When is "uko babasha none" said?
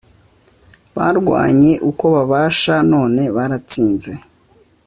1.89-3.21